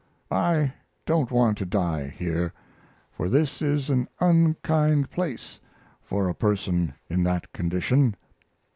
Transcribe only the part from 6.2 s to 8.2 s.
a person in that condition.